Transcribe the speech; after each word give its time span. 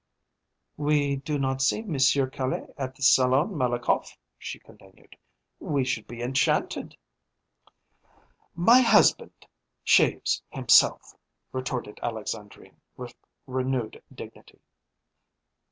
"We 0.77 1.17
do 1.17 1.37
not 1.37 1.61
see 1.61 1.83
Monsieur 1.83 2.27
Caille 2.27 2.73
at 2.75 2.95
the 2.95 3.03
Salon 3.03 3.55
Malakoff," 3.55 4.17
she 4.39 4.57
continued. 4.57 5.15
"We 5.59 5.83
should 5.85 6.07
be 6.07 6.23
enchanted" 6.23 6.97
"My 8.55 8.79
husband 8.81 9.45
shaves 9.83 10.41
himself," 10.49 11.13
retorted 11.51 11.99
Alexandrine, 12.01 12.81
with 12.97 13.13
renewed 13.45 14.01
dignity. 14.11 14.57